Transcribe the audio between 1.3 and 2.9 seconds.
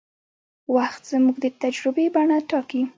د تجربې بڼه ټاکي.